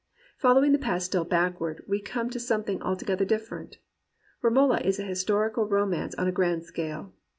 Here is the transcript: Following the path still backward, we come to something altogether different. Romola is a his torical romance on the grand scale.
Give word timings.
Following 0.39 0.71
the 0.71 0.79
path 0.79 1.03
still 1.03 1.25
backward, 1.25 1.83
we 1.87 2.01
come 2.01 2.31
to 2.31 2.39
something 2.39 2.81
altogether 2.81 3.23
different. 3.23 3.77
Romola 4.41 4.77
is 4.79 4.97
a 4.97 5.03
his 5.03 5.23
torical 5.23 5.69
romance 5.69 6.15
on 6.15 6.25
the 6.25 6.31
grand 6.31 6.65
scale. 6.65 7.13